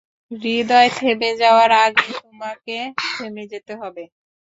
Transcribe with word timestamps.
হৃদয় 0.31 0.89
থেমে 0.97 1.29
যাওয়ার 1.41 1.71
আগে 1.85 2.07
তোমাকে 2.17 2.77
থেমে 3.11 3.43
যেতে 3.51 3.73
হবে। 3.81 4.03